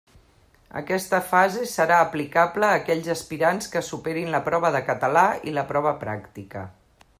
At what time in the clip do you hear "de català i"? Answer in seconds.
4.77-5.57